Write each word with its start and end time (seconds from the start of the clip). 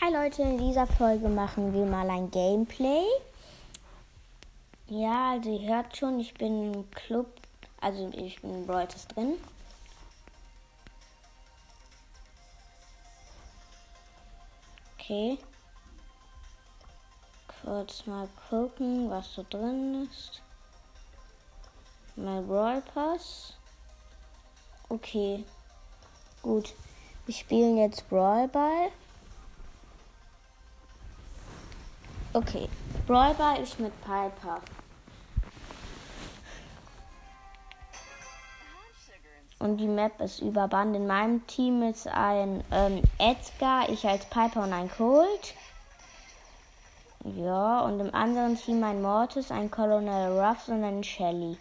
Hi 0.00 0.12
Leute, 0.12 0.42
in 0.42 0.58
dieser 0.58 0.86
Folge 0.86 1.28
machen 1.28 1.74
wir 1.74 1.84
mal 1.84 2.08
ein 2.08 2.30
Gameplay. 2.30 3.02
Ja, 4.86 5.32
also 5.32 5.50
ihr 5.50 5.74
hört 5.74 5.96
schon, 5.96 6.20
ich 6.20 6.32
bin 6.34 6.72
im 6.72 6.90
Club, 6.92 7.26
also 7.80 8.08
ich 8.14 8.40
bin 8.40 8.54
in 8.54 8.66
Brawlers 8.66 9.08
drin. 9.08 9.34
Okay. 14.94 15.36
Kurz 17.64 18.06
mal 18.06 18.28
gucken, 18.48 19.10
was 19.10 19.34
so 19.34 19.44
drin 19.50 20.06
ist. 20.08 20.40
Mein 22.14 22.46
Brawl 22.46 22.82
Pass. 22.94 23.54
Okay. 24.88 25.44
Gut. 26.40 26.72
Wir 27.26 27.34
spielen 27.34 27.78
jetzt 27.78 28.08
Brawl 28.08 28.46
Ball. 28.46 28.92
Okay. 32.38 32.68
Ball 33.08 33.34
ist 33.60 33.80
mit 33.80 33.92
Piper. 34.00 34.60
Und 39.58 39.78
die 39.78 39.88
Map 39.88 40.20
ist 40.20 40.38
über 40.38 40.68
Band. 40.68 40.94
In 40.94 41.08
meinem 41.08 41.44
Team 41.48 41.82
ist 41.82 42.06
ein 42.06 42.62
ähm, 42.70 43.02
Edgar, 43.18 43.88
ich 43.88 44.06
als 44.06 44.24
Piper 44.26 44.62
und 44.62 44.72
ein 44.72 44.88
Colt. 44.88 45.54
Ja, 47.24 47.80
und 47.80 47.98
im 47.98 48.14
anderen 48.14 48.56
Team 48.56 48.84
ein 48.84 49.02
Mortis, 49.02 49.50
ein 49.50 49.68
Colonel 49.68 50.38
Ruffs 50.38 50.68
und 50.68 50.84
ein 50.84 51.02
Shelly. 51.02 51.58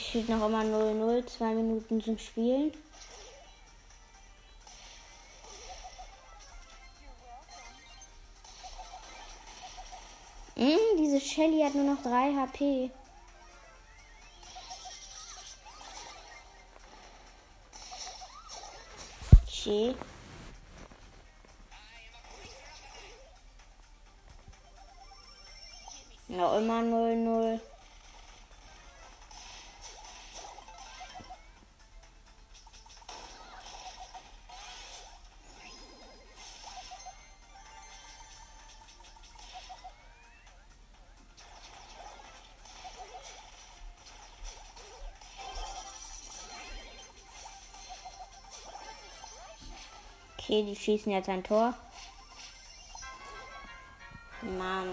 Okay, 0.00 0.08
steht 0.08 0.28
noch 0.28 0.46
immer 0.46 0.62
0-0, 0.62 1.26
zwei 1.26 1.52
Minuten 1.52 2.02
zum 2.02 2.18
Spielen. 2.18 2.72
Mm, 10.56 10.96
diese 10.98 11.20
Shelly 11.20 11.62
hat 11.62 11.74
nur 11.74 11.94
noch 11.94 12.02
3 12.02 12.34
HP. 12.34 12.90
Okay. 19.46 19.94
Noch 26.28 26.56
immer 26.56 26.80
0-0. 26.80 27.60
Okay, 50.50 50.64
die 50.64 50.74
schießen 50.74 51.12
jetzt 51.12 51.28
ein 51.28 51.44
Tor. 51.44 51.74
Mann. 54.42 54.88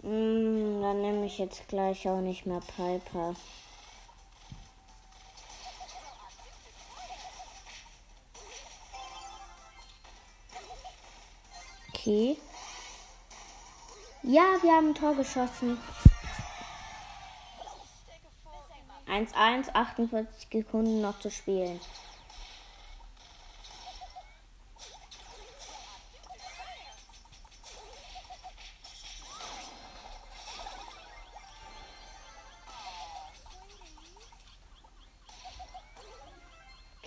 Mm, 0.00 0.80
dann 0.80 1.02
nehme 1.02 1.26
ich 1.26 1.36
jetzt 1.36 1.68
gleich 1.68 2.08
auch 2.08 2.22
nicht 2.22 2.46
mehr 2.46 2.60
Piper. 2.60 3.34
Okay. 11.90 12.38
Ja, 14.22 14.56
wir 14.62 14.72
haben 14.72 14.88
ein 14.88 14.94
Tor 14.94 15.14
geschossen. 15.16 15.78
1-1, 19.06 19.74
48 19.74 20.48
Sekunden 20.50 21.02
noch 21.02 21.18
zu 21.18 21.30
spielen. 21.30 21.78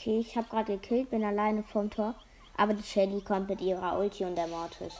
Okay, 0.02 0.18
ich 0.18 0.36
habe 0.36 0.48
gerade 0.50 0.80
gekillt, 0.80 1.12
bin 1.12 1.24
alleine 1.24 1.62
vom 1.62 1.88
Tor. 1.88 2.16
Aber 2.58 2.74
die 2.74 2.82
Shelly 2.82 3.22
kommt 3.22 3.50
mit 3.50 3.62
ihrer 3.62 4.00
Ulti 4.00 4.26
und 4.26 4.36
der 4.36 4.48
Mortis. 4.48 4.96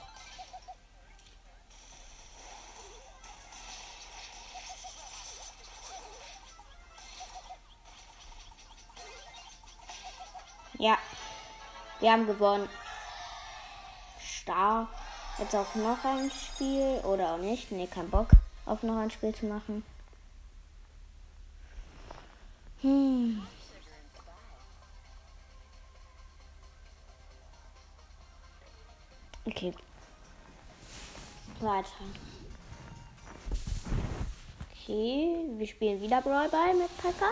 Ja, 10.78 11.00
wir 12.00 12.12
haben 12.12 12.28
gewonnen. 12.28 12.70
Star. 14.24 14.88
Jetzt 15.40 15.56
auch 15.56 15.74
noch 15.74 16.06
ein 16.06 16.30
Spiel 16.30 17.02
oder 17.06 17.34
auch 17.34 17.40
nicht. 17.40 17.72
Ne, 17.72 17.88
kein 17.88 18.12
Bock 18.12 18.28
auf 18.68 18.84
noch 18.84 18.98
ein 18.98 19.10
Spiel 19.10 19.34
zu 19.34 19.48
machen. 19.48 19.84
Hm. 22.84 23.42
Okay. 29.46 29.74
Weiter. 31.60 31.88
Okay, 34.72 35.46
wir 35.58 35.68
spielen 35.68 36.02
wieder 36.02 36.22
Brawl 36.22 36.50
Ball 36.50 36.74
mit 36.76 36.96
Pepper. 36.98 37.32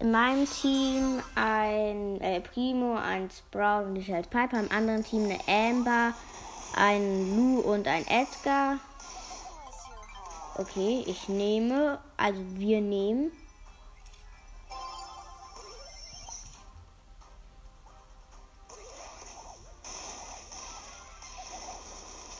In 0.00 0.12
meinem 0.12 0.48
Team 0.48 1.22
ein 1.34 2.20
äh, 2.20 2.40
Primo, 2.40 2.96
ein 2.96 3.30
Sprout 3.30 3.86
und 3.86 3.96
ich 3.96 4.12
als 4.12 4.28
Piper. 4.28 4.60
Im 4.60 4.72
anderen 4.72 5.04
Team 5.04 5.24
eine 5.24 5.38
Amber, 5.46 6.14
ein 6.74 7.36
Lou 7.36 7.60
und 7.60 7.86
ein 7.86 8.06
Edgar. 8.06 8.78
Okay, 10.56 11.04
ich 11.06 11.28
nehme, 11.28 11.98
also 12.16 12.40
wir 12.54 12.80
nehmen 12.80 13.30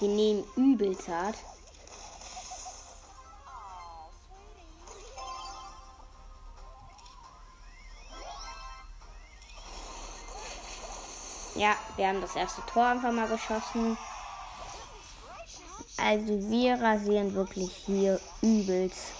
Wir 0.00 0.08
nehmen 0.08 0.44
übelst 0.56 1.08
hart. 1.08 1.36
Ja, 11.54 11.76
wir 11.96 12.08
haben 12.08 12.22
das 12.22 12.34
erste 12.34 12.62
Tor 12.62 12.86
einfach 12.86 13.12
mal 13.12 13.28
geschossen. 13.28 13.98
Also 15.98 16.50
wir 16.50 16.80
rasieren 16.80 17.34
wirklich 17.34 17.70
hier 17.84 18.18
übelst. 18.40 19.19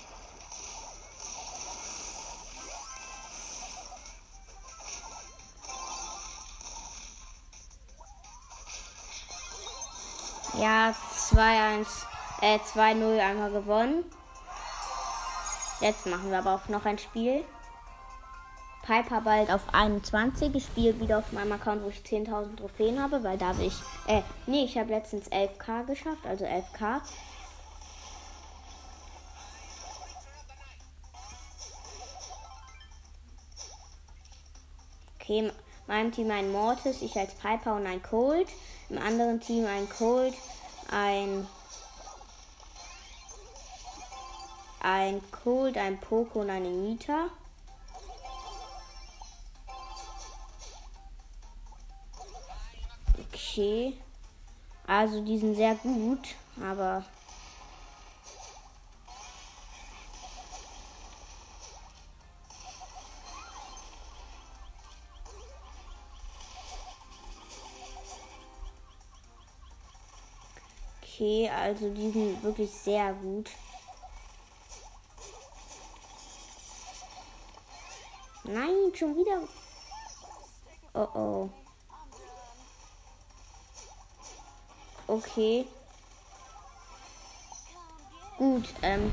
2-1, 11.41 12.05
äh, 12.43 12.59
2-0 12.59 13.19
einmal 13.19 13.51
gewonnen. 13.51 14.05
Jetzt 15.81 16.05
machen 16.05 16.31
wir 16.31 16.39
aber 16.39 16.55
auch 16.55 16.69
noch 16.69 16.85
ein 16.85 16.99
Spiel. 16.99 17.43
Piper 18.83 19.23
bald 19.23 19.51
auf 19.51 19.63
21. 19.73 20.55
Ich 20.55 20.65
spiele 20.65 21.01
wieder 21.01 21.19
auf 21.19 21.33
meinem 21.33 21.53
Account, 21.53 21.83
wo 21.83 21.89
ich 21.89 22.01
10.000 22.01 22.59
Trophäen 22.59 23.03
habe, 23.03 23.25
weil 23.25 23.39
da 23.39 23.49
habe 23.49 23.63
ich, 23.63 23.73
äh, 24.07 24.21
nee, 24.47 24.65
ich 24.65 24.77
habe 24.77 24.91
letztens 24.91 25.29
11k 25.33 25.87
geschafft, 25.87 26.27
also 26.27 26.45
11k. 26.45 27.01
Okay, 35.19 35.51
meinem 35.87 36.13
Team 36.13 36.31
ein 36.31 36.53
Mortis, 36.53 37.01
ich 37.01 37.17
als 37.17 37.33
Piper 37.35 37.77
und 37.77 37.87
ein 37.87 38.03
Cold. 38.03 38.49
Im 38.91 38.99
anderen 38.99 39.41
Team 39.41 39.65
ein 39.67 39.89
Cold, 39.89 40.35
ein 40.91 41.47
ein 44.83 45.21
Cold, 45.31 45.77
ein 45.77 46.01
Poco 46.01 46.41
und 46.41 46.51
eine 46.51 46.69
Nita. 46.69 47.27
Okay. 53.33 53.95
Also 54.87 55.23
die 55.23 55.39
sind 55.39 55.55
sehr 55.55 55.75
gut, 55.77 56.35
aber 56.63 57.05
Okay, 71.21 71.51
also 71.51 71.91
die 71.91 72.11
sind 72.11 72.43
wirklich 72.43 72.71
sehr 72.71 73.13
gut. 73.13 73.51
Nein, 78.45 78.91
schon 78.95 79.15
wieder. 79.15 79.43
Oh 80.95 81.09
oh. 81.15 81.51
Okay. 85.09 85.67
Gut, 88.39 88.65
ähm. 88.81 89.13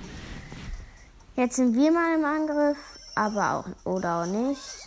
Jetzt 1.36 1.58
sind 1.58 1.76
wir 1.76 1.92
mal 1.92 2.16
im 2.16 2.24
Angriff, 2.24 2.78
aber 3.16 3.54
auch 3.86 3.86
oder 3.86 4.22
auch 4.22 4.26
nicht. 4.26 4.87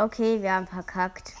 Okay, 0.00 0.40
wir 0.40 0.54
haben 0.54 0.66
verkackt. 0.66 1.34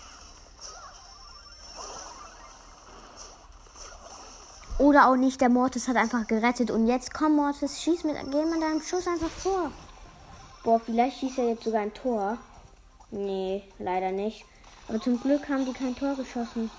Oder 4.76 5.08
auch 5.08 5.16
nicht, 5.16 5.40
der 5.40 5.48
Mortis 5.48 5.88
hat 5.88 5.96
einfach 5.96 6.26
gerettet. 6.26 6.70
Und 6.70 6.86
jetzt 6.86 7.14
komm, 7.14 7.36
Mortis, 7.36 7.80
schieß 7.80 8.04
mit, 8.04 8.16
geh 8.30 8.44
mit 8.44 8.60
deinem 8.60 8.82
Schuss 8.82 9.06
einfach 9.06 9.30
vor. 9.30 9.70
Boah, 10.62 10.78
vielleicht 10.78 11.20
schießt 11.20 11.38
er 11.38 11.48
jetzt 11.48 11.64
sogar 11.64 11.80
ein 11.80 11.94
Tor. 11.94 12.36
Nee, 13.10 13.64
leider 13.78 14.10
nicht. 14.10 14.44
Aber 14.88 15.00
zum 15.00 15.18
Glück 15.18 15.48
haben 15.48 15.64
die 15.64 15.72
kein 15.72 15.96
Tor 15.96 16.14
geschossen. 16.14 16.70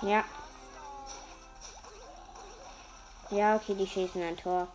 Ja. 0.00 0.24
Ja, 3.28 3.56
okay, 3.56 3.74
die 3.74 3.86
schießen 3.86 4.22
ein 4.22 4.38
Tor. 4.38 4.68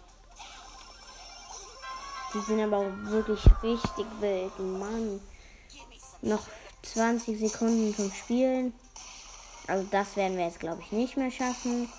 Die 2.33 2.39
sind 2.39 2.61
aber 2.61 2.85
wirklich 3.09 3.41
richtig 3.61 4.05
wild. 4.21 4.57
Mann. 4.59 5.19
Noch 6.21 6.43
20 6.83 7.39
Sekunden 7.39 7.93
zum 7.95 8.11
Spielen. 8.11 8.73
Also 9.67 9.85
das 9.91 10.15
werden 10.15 10.37
wir 10.37 10.45
jetzt, 10.45 10.59
glaube 10.59 10.81
ich, 10.81 10.91
nicht 10.91 11.17
mehr 11.17 11.31
schaffen. 11.31 11.91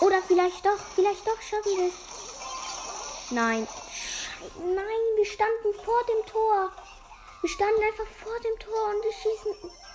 Oder 0.00 0.22
vielleicht 0.26 0.64
doch, 0.64 0.78
vielleicht 0.94 1.26
doch 1.26 1.40
schaffen 1.42 1.76
wir 1.76 1.88
es. 1.88 3.30
Nein. 3.30 3.66
Nein, 4.58 5.02
wir 5.16 5.26
standen 5.26 5.74
vor 5.84 6.00
dem 6.04 6.26
Tor. 6.26 6.72
Wir 7.40 7.50
standen 7.50 7.82
einfach 7.82 8.06
vor 8.22 8.38
dem 8.40 8.58
Tor 8.58 8.94
und 8.94 9.02
die 9.04 9.14
schießen. 9.14 9.85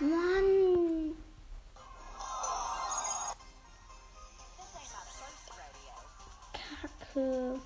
Mann. 0.00 1.14
Kacke. 6.54 7.60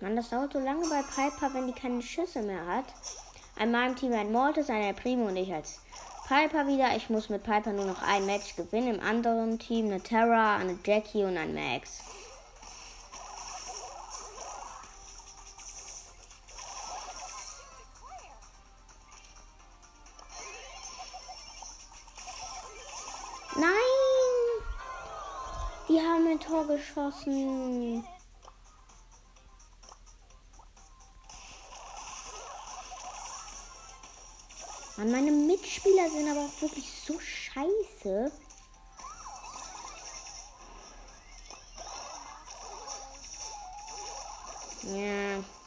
Mann, 0.00 0.14
das 0.14 0.30
dauert 0.30 0.52
so 0.52 0.60
lange 0.60 0.88
bei 0.88 1.02
Piper, 1.02 1.52
wenn 1.52 1.66
die 1.66 1.72
keine 1.72 2.00
Schüsse 2.02 2.42
mehr 2.42 2.64
hat. 2.64 2.84
An 3.58 3.72
meinem 3.72 3.96
Team 3.96 4.12
ein 4.12 4.30
Mortis, 4.30 4.70
ein 4.70 4.94
Primo 4.94 5.26
und 5.26 5.36
ich 5.36 5.52
als 5.52 5.80
Piper 6.28 6.68
wieder. 6.68 6.94
Ich 6.94 7.10
muss 7.10 7.28
mit 7.28 7.42
Piper 7.42 7.72
nur 7.72 7.86
noch 7.86 8.02
ein 8.02 8.24
Match 8.24 8.54
gewinnen. 8.54 8.94
Im 8.94 9.00
anderen 9.00 9.58
Team 9.58 9.86
eine 9.86 10.00
Terra, 10.00 10.58
eine 10.58 10.78
Jackie 10.84 11.24
und 11.24 11.36
ein 11.36 11.54
Max. 11.54 12.09
Tor 26.40 26.66
geschossen. 26.66 28.04
Mann, 34.96 35.10
meine 35.10 35.30
Mitspieler 35.30 36.10
sind 36.10 36.28
aber 36.28 36.40
auch 36.40 36.62
wirklich 36.62 36.90
so 36.90 37.18
scheiße. 37.18 38.30
Ja. 44.82 45.59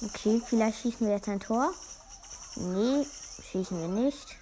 Okay, 0.00 0.40
vielleicht 0.46 0.80
schießen 0.80 1.06
wir 1.06 1.14
jetzt 1.14 1.28
ein 1.28 1.40
Tor. 1.40 1.72
Nee, 2.54 3.04
schießen 3.50 3.80
wir 3.80 3.88
nicht. 3.88 4.36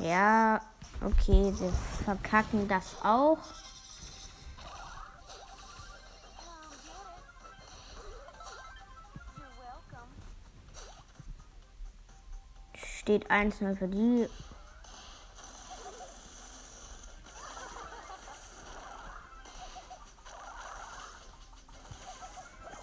Ja, 0.00 0.62
okay, 1.04 1.52
wir 1.58 1.72
verkacken 2.04 2.66
das 2.66 2.96
auch. 3.02 3.38
Steht 13.12 13.30
1-0 13.30 13.76
für 13.76 13.88
die. 13.88 14.26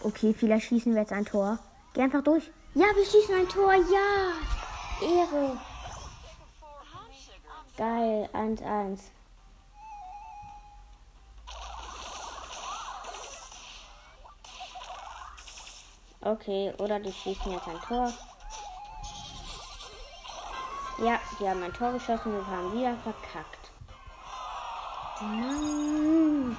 Okay, 0.04 0.36
vielleicht 0.38 0.68
schießen 0.68 0.94
wir 0.94 1.02
jetzt 1.02 1.12
ein 1.12 1.26
Tor. 1.26 1.58
Geh 1.94 2.02
einfach 2.02 2.24
durch. 2.24 2.52
Ja, 2.76 2.86
wir 2.96 3.06
schießen 3.06 3.36
ein 3.36 3.50
Tor. 3.50 3.74
Ja. 3.74 4.34
Ehre. 5.02 5.58
Geil. 7.76 8.30
1-1. 8.34 9.00
Okay, 16.22 16.74
oder 16.78 17.00
die 17.00 17.12
schießen 17.12 17.52
jetzt 17.52 17.68
ein 17.68 17.82
Tor. 17.88 18.14
Ja, 21.02 21.18
die 21.40 21.48
haben 21.48 21.64
ein 21.64 21.72
Tor 21.72 21.94
geschossen 21.94 22.38
und 22.38 22.46
haben 22.46 22.74
wieder 22.74 22.94
verkackt. 22.98 23.72
Mann. 25.22 26.58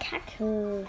Kacke. 0.00 0.88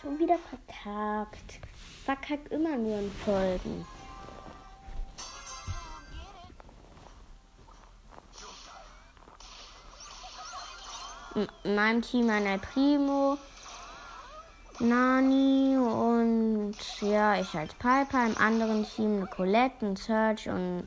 Schon 0.00 0.18
wieder 0.18 0.38
verkackt. 0.38 1.58
Verkackt 2.04 2.52
immer 2.52 2.76
nur 2.76 3.00
in 3.00 3.10
Folgen. 3.24 3.84
In 11.64 11.74
meinem 11.74 12.02
Team 12.02 12.30
ein 12.30 12.60
Primo, 12.60 13.38
Nani 14.82 15.76
und 15.76 16.74
ja, 17.00 17.40
ich 17.40 17.54
als 17.54 17.72
Piper. 17.74 18.26
Im 18.26 18.36
anderen 18.38 18.84
Team 18.84 19.18
eine 19.18 19.26
Colette, 19.26 19.86
ein 19.86 19.96
Search 19.96 20.48
und 20.48 20.86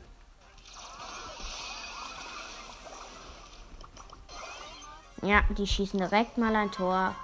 Ja, 5.22 5.42
die 5.58 5.66
schießen 5.66 5.98
direkt 5.98 6.38
mal 6.38 6.54
ein 6.54 6.70
Tor. 6.70 7.14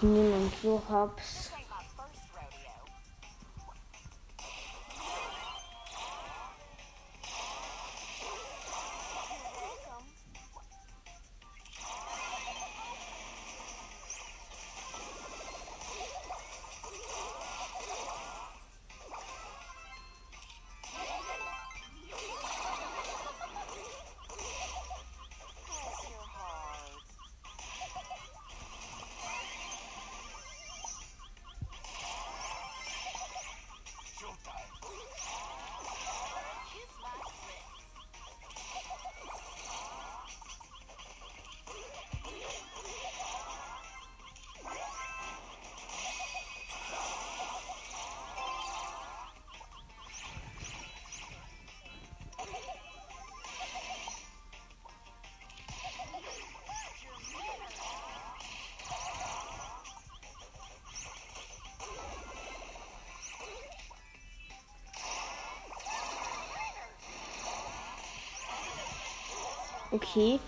Die 0.00 0.06
nehmen 0.06 0.44
uns 0.44 0.62
so 0.62 0.80
hops. 0.88 1.50
Okay. 69.94 70.40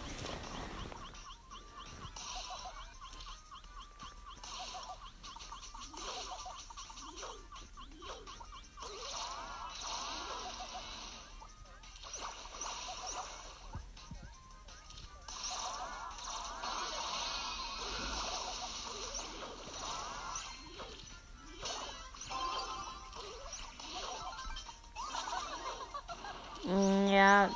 Mm, 26.65 27.09
Ja, 27.09 27.49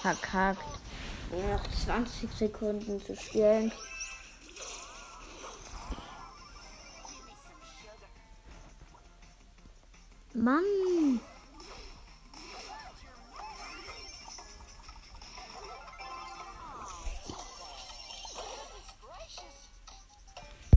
verkackt. 0.00 0.79
Noch 1.30 1.62
20 1.84 2.28
Sekunden 2.32 3.00
zu 3.00 3.14
spielen. 3.14 3.70
Mann! 10.34 11.20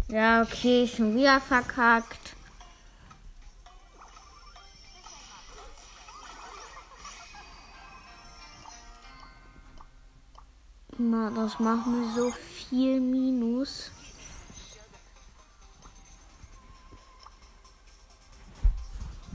Ja, 0.10 0.44
okay, 0.44 0.88
schon 0.88 1.16
wieder 1.16 1.42
verkackt. 1.42 2.23
Na, 11.06 11.30
das 11.30 11.60
macht 11.60 11.86
mir 11.86 12.08
so 12.16 12.32
viel 12.32 13.02
Minus. 13.02 13.92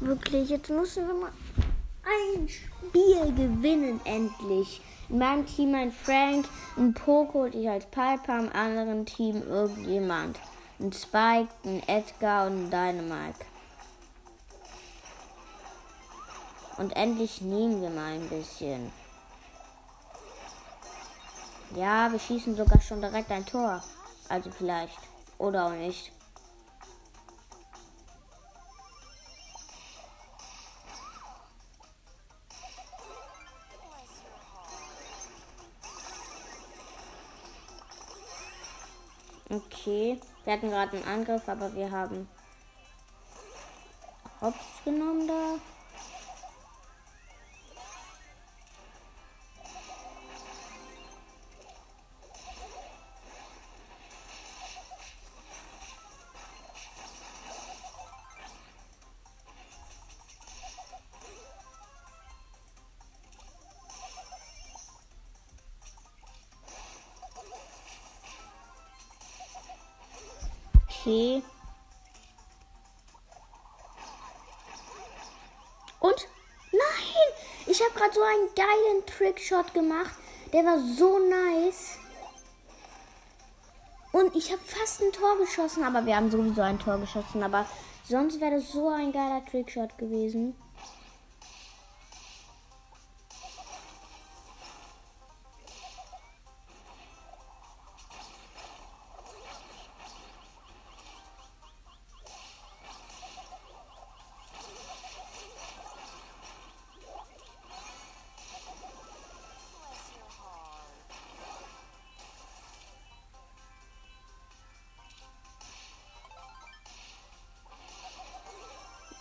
Wirklich, 0.01 0.49
jetzt 0.49 0.71
müssen 0.71 1.07
wir 1.07 1.13
mal 1.13 1.33
ein 2.05 2.49
Spiel 2.49 3.35
gewinnen, 3.35 4.01
endlich. 4.05 4.81
In 5.11 5.19
meinem 5.19 5.45
Team 5.45 5.75
ein 5.75 5.93
Frank, 5.93 6.49
ein 6.79 6.95
Poco 6.95 7.43
und 7.43 7.55
ich 7.55 7.69
als 7.69 7.85
Piper, 7.85 8.39
im 8.39 8.53
anderen 8.55 9.05
Team 9.05 9.43
irgendjemand. 9.43 10.41
Ein 10.81 10.91
Spike, 10.95 11.53
ein 11.67 11.83
Edgar 11.87 12.47
und 12.47 12.73
ein 12.73 12.97
Dynamite. 12.97 13.45
Und 16.79 16.97
endlich 16.97 17.43
nehmen 17.43 17.83
wir 17.83 17.91
mal 17.91 18.15
ein 18.15 18.29
bisschen. 18.31 18.91
Ja, 21.79 22.11
wir 22.11 22.19
schießen 22.19 22.57
sogar 22.57 22.81
schon 22.81 23.01
direkt 23.01 23.31
ein 23.31 23.47
Tor. 23.47 23.81
Also 24.29 24.51
vielleicht. 24.51 24.99
Oder 25.39 25.67
auch 25.67 25.71
nicht. 25.71 26.11
Okay. 39.49 40.21
Wir 40.43 40.53
hatten 40.53 40.71
gerade 40.71 40.97
einen 40.97 41.07
Angriff, 41.07 41.49
aber 41.49 41.73
wir 41.77 41.93
haben 41.93 42.29
Hops 44.41 44.83
genommen 44.85 45.29
da. 45.29 45.78
Okay. 71.09 71.43
Und? 76.01 76.29
Nein! 76.71 77.29
Ich 77.67 77.81
habe 77.81 77.99
gerade 77.99 78.13
so 78.13 78.21
einen 78.21 78.49
geilen 78.55 79.07
Trickshot 79.07 79.73
gemacht. 79.73 80.15
Der 80.53 80.65
war 80.67 80.79
so 80.79 81.19
nice. 81.19 81.97
Und 84.13 84.37
ich 84.37 84.53
habe 84.53 84.61
fast 84.63 85.01
ein 85.01 85.13
Tor 85.13 85.39
geschossen, 85.39 85.83
aber 85.83 86.05
wir 86.05 86.15
haben 86.15 86.31
sowieso 86.31 86.61
ein 86.61 86.79
Tor 86.79 86.99
geschossen. 86.99 87.43
Aber 87.43 87.65
sonst 88.05 88.39
wäre 88.41 88.57
das 88.57 88.71
so 88.71 88.89
ein 88.91 89.11
geiler 89.11 89.43
Trickshot 89.47 89.97
gewesen. 89.97 90.57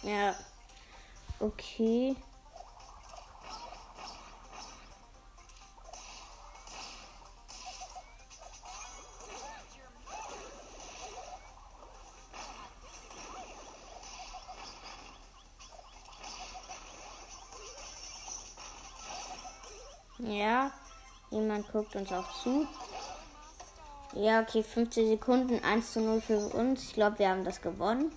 Ja. 0.08 0.34
Okay. 1.42 2.16
Ja, 20.20 20.72
jemand 21.32 21.70
guckt 21.74 21.98
uns 21.98 22.14
auch 22.14 22.42
zu. 22.42 22.66
Ja, 24.14 24.40
okay, 24.40 24.64
15 24.64 25.10
Sekunden, 25.10 25.62
1 25.62 25.92
zu 25.92 26.00
0 26.00 26.22
für 26.22 26.38
uns. 26.56 26.84
Ich 26.84 26.94
glaube, 26.94 27.20
wir 27.20 27.28
haben 27.28 27.44
das 27.44 27.62
gewonnen. 27.62 28.14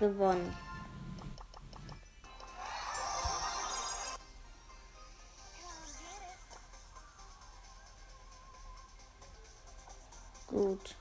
Gewonnen. 0.00 0.56
Gut. 10.48 10.96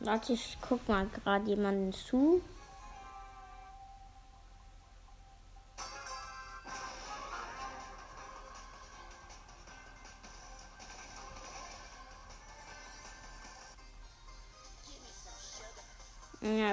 Warte, 0.00 0.32
ich 0.32 0.58
guck 0.60 0.88
mal 0.88 1.06
gerade 1.06 1.48
jemanden 1.48 1.92
zu. 1.92 2.42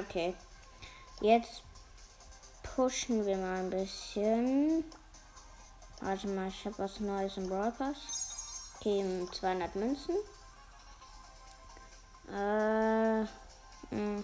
Okay. 0.01 0.35
Jetzt 1.21 1.63
pushen 2.63 3.25
wir 3.25 3.37
mal 3.37 3.59
ein 3.59 3.69
bisschen. 3.69 4.83
Warte 6.01 6.27
mal, 6.27 6.47
ich 6.47 6.65
habe 6.65 6.77
was 6.79 6.99
Neues 6.99 7.37
im 7.37 7.47
Pass. 7.49 8.75
Okay, 8.79 9.27
200 9.31 9.75
Münzen. 9.75 10.15
Äh, 12.33 13.21
mh. 13.93 14.23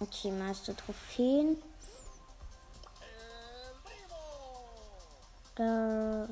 Okay, 0.00 0.32
Meister 0.32 0.76
Trophäen. 0.76 1.62
Da. 5.54 6.26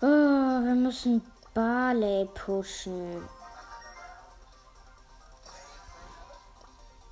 Oh, 0.00 0.06
wir 0.06 0.74
müssen 0.74 1.22
Barley 1.54 2.28
pushen. 2.34 3.22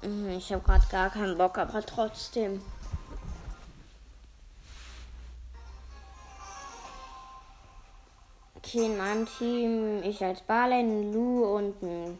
Hm, 0.00 0.30
ich 0.30 0.52
habe 0.52 0.64
gerade 0.64 0.86
gar 0.90 1.10
keinen 1.10 1.38
Bock, 1.38 1.58
aber 1.58 1.86
trotzdem. 1.86 2.60
Okay, 8.56 8.86
in 8.86 8.98
meinem 8.98 9.26
Team 9.26 10.02
ich 10.02 10.24
als 10.24 10.40
Barley, 10.40 10.80
ein 10.80 11.12
Lou 11.12 11.44
und 11.56 11.80
ein 11.80 12.18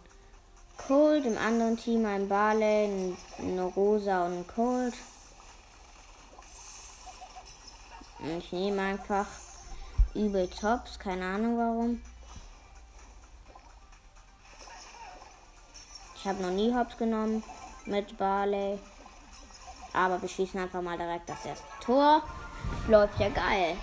Cold. 0.87 1.27
Im 1.27 1.37
anderen 1.37 1.77
Team 1.77 2.07
ein 2.07 2.29
Barley, 2.29 3.17
eine 3.39 3.63
Rosa 3.65 4.27
und 4.27 4.39
ein 4.39 4.47
Cold. 4.47 4.95
Ich 8.39 8.53
nehme 8.53 8.81
einfach 8.81 9.27
übel 10.15 10.49
Tops, 10.49 11.01
keine 11.01 11.25
Ahnung 11.25 11.59
warum. 11.59 12.01
Ich 16.23 16.29
habe 16.29 16.41
noch 16.41 16.53
nie 16.53 16.73
Hops 16.73 16.97
genommen 16.97 17.43
mit 17.85 18.17
Barley. 18.17 18.79
Aber 19.93 20.23
wir 20.23 20.29
schießen 20.29 20.61
einfach 20.61 20.81
mal 20.81 20.97
direkt 20.97 21.29
das 21.29 21.45
erste 21.45 21.67
Tor. 21.81 22.23
Läuft 22.87 23.19
ja 23.19 23.29
geil. 23.29 23.77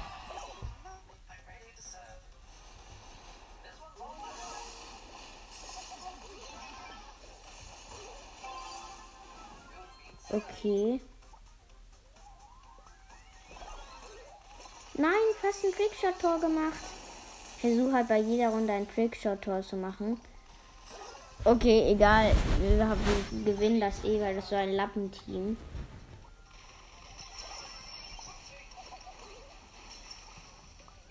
Okay. 10.30 11.02
Nein, 14.94 15.12
fast 15.42 15.66
ein 15.66 15.74
Trickshot-Tor 15.74 16.40
gemacht. 16.40 16.80
Versuche 17.60 17.92
halt 17.92 18.08
bei 18.08 18.20
jeder 18.20 18.48
Runde 18.48 18.72
ein 18.72 18.90
Trickshot-Tor 18.90 19.62
zu 19.62 19.76
machen. 19.76 20.22
Okay, 21.46 21.92
egal. 21.94 22.36
Wir, 22.60 22.98
gewinnen 23.46 23.80
das 23.80 24.04
eh, 24.04 24.20
weil 24.20 24.36
das 24.36 24.50
so 24.50 24.56
ein 24.56 24.74
Lappenteam. 24.74 25.56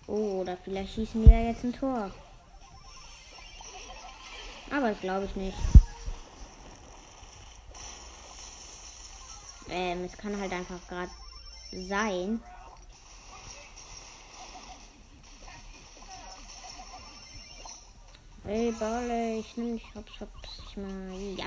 Oh, 0.07 0.41
oder 0.41 0.57
vielleicht 0.57 0.95
schießen 0.95 1.25
wir 1.25 1.33
ja 1.33 1.49
jetzt 1.49 1.65
ein 1.65 1.73
Tor. 1.73 2.11
Aber 4.71 4.91
das 4.91 5.01
glaube 5.01 5.25
ich 5.25 5.37
nicht. 5.37 5.57
Ähm, 9.71 10.05
es 10.05 10.17
kann 10.17 10.39
halt 10.39 10.53
einfach 10.53 10.81
gerade 10.89 11.11
sein. 11.73 12.43
Ey, 18.49 18.73
Barley, 18.81 19.41
ich 19.41 19.59
nehme 19.59 19.75
dich 19.75 19.95
hops, 19.95 20.21
hops, 20.21 20.63
ich 20.67 20.77
mal, 20.79 21.13
ja. 21.37 21.45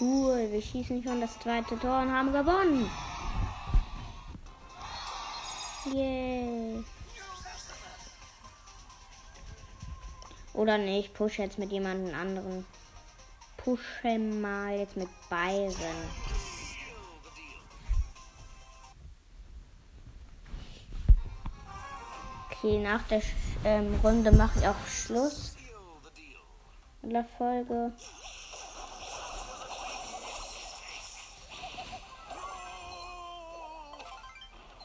Cool, 0.00 0.50
wir 0.50 0.62
schießen 0.62 1.02
schon 1.02 1.20
das 1.20 1.38
zweite 1.40 1.78
Tor 1.78 2.00
und 2.00 2.10
haben 2.10 2.32
gewonnen. 2.32 2.90
Yeah. 5.92 6.82
Oder 10.54 10.78
nicht, 10.78 11.08
ich 11.08 11.12
pushe 11.12 11.42
jetzt 11.42 11.58
mit 11.58 11.70
jemandem 11.70 12.14
anderen. 12.14 12.64
Pushe 13.58 14.18
mal 14.18 14.78
jetzt 14.78 14.96
mit 14.96 15.08
Byron. 15.28 16.37
Okay, 22.60 22.78
nach 22.78 23.02
der 23.02 23.22
ähm, 23.64 23.94
Runde 24.02 24.32
mache 24.32 24.58
ich 24.58 24.66
auch 24.66 24.86
Schluss. 24.86 25.54
In 27.02 27.10
der 27.10 27.24
Folge. 27.24 27.92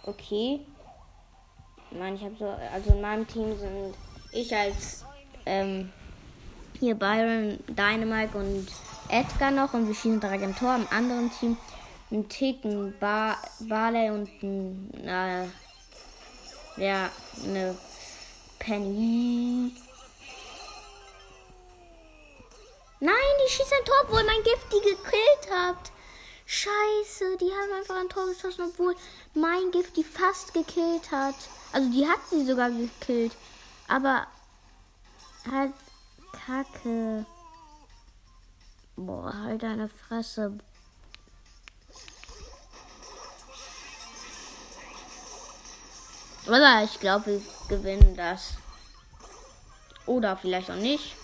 Okay. 0.05 0.59
Meine, 1.91 2.15
ich 2.15 2.23
habe 2.23 2.35
so, 2.37 2.45
also 2.45 2.91
in 2.91 3.01
meinem 3.01 3.27
Team 3.27 3.57
sind 3.57 3.95
ich 4.31 4.55
als 4.55 5.05
ähm, 5.45 5.91
hier 6.79 6.95
Byron, 6.95 7.59
Dynamite 7.67 8.37
und 8.37 8.67
Edgar 9.09 9.51
noch 9.51 9.73
und 9.73 9.87
wir 9.87 9.95
schießen 9.95 10.19
direkt 10.19 10.43
im 10.43 10.55
Tor. 10.55 10.75
Im 10.75 10.87
anderen 10.89 11.31
Team 11.31 11.57
ein 12.11 12.27
Ticken, 12.29 12.93
Bar 12.99 13.37
Barley 13.61 14.09
und 14.11 14.29
ein, 14.43 14.91
äh, 15.05 15.47
ja, 16.77 17.09
eine 17.43 17.77
Penny. 18.59 19.75
Nein, 22.99 23.13
die 23.45 23.51
schießt 23.51 23.73
ein 23.73 23.85
Tor, 23.85 23.95
obwohl 24.03 24.23
mein 24.23 24.43
Gift 24.43 24.71
die 24.71 24.89
gekillt 24.89 25.51
hat. 25.51 25.91
Scheiße, 26.45 27.37
die 27.37 27.51
haben 27.51 27.73
einfach 27.77 27.95
ein 27.95 28.09
Tor 28.09 28.27
geschossen, 28.27 28.65
obwohl 28.69 28.95
mein 29.33 29.71
Gift 29.71 29.97
die 29.97 30.03
fast 30.03 30.53
gekillt 30.53 31.11
hat. 31.11 31.35
Also 31.71 31.89
die 31.89 32.07
hat 32.07 32.19
sie 32.29 32.45
sogar 32.45 32.69
gekillt. 32.69 33.33
Aber 33.87 34.27
Halt 35.51 35.73
Kacke. 36.31 37.25
Boah, 38.95 39.33
halt 39.33 39.63
deine 39.63 39.89
Fresse. 39.89 40.57
Oder 46.47 46.83
ich 46.83 46.99
glaube, 46.99 47.25
wir 47.27 47.41
gewinnen 47.69 48.15
das. 48.15 48.55
Oder 50.05 50.35
vielleicht 50.35 50.69
auch 50.69 50.75
nicht. 50.75 51.15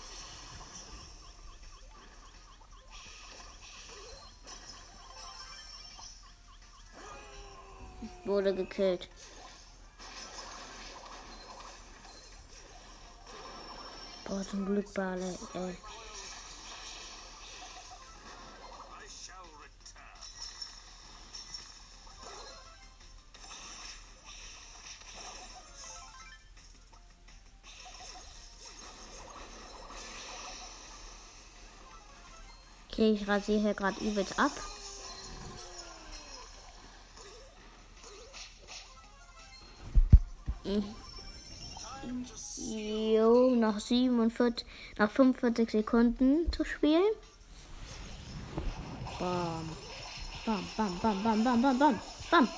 Wurde 8.24 8.54
gekillt. 8.54 9.08
Oh, 14.28 14.42
zum 14.42 14.64
Glück 14.64 14.94
Bale, 14.94 15.38
ey. 15.54 15.76
Okay, 33.00 33.12
ich 33.12 33.26
rasiere 33.26 33.60
hier 33.60 33.72
gerade 33.72 33.98
übelst 34.04 34.38
ab. 34.38 34.50
Jo, 42.58 43.54
noch 43.54 43.80
47, 43.80 44.66
noch 44.98 45.10
45 45.10 45.70
Sekunden 45.70 46.52
zu 46.52 46.62
spielen. 46.66 47.10
Bam. 49.18 49.70
Bam, 50.44 50.68
bam, 50.76 50.98
bam, 51.00 51.22
bam, 51.22 51.42
bam, 51.42 51.62
bam, 51.62 51.78
bam. 51.78 52.00
Bam, 52.30 52.48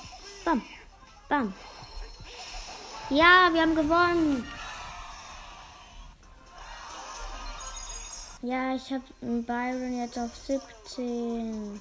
bam, 0.43 0.61
bam. 1.29 1.53
Ja, 3.09 3.49
wir 3.53 3.61
haben 3.61 3.75
gewonnen. 3.75 4.45
Ja, 8.45 8.75
ich 8.75 8.91
habe 8.91 9.03
Byron 9.21 9.97
jetzt 9.97 10.19
auf 10.19 10.35
17. 10.35 11.79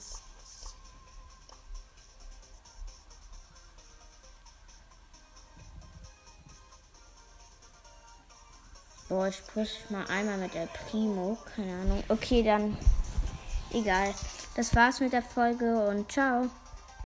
Boah, 9.08 9.26
ich 9.26 9.44
push 9.48 9.90
mal 9.90 10.06
einmal 10.06 10.38
mit 10.38 10.54
der 10.54 10.66
Primo. 10.66 11.36
Keine 11.56 11.72
Ahnung. 11.72 12.04
Okay, 12.08 12.44
dann. 12.44 12.78
Egal. 13.72 14.14
Das 14.54 14.72
war's 14.76 15.00
mit 15.00 15.12
der 15.12 15.22
Folge 15.22 15.84
und 15.88 16.12
ciao. 16.12 16.48